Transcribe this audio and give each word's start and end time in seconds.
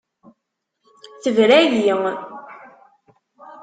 Tebra-yi. 1.21 1.81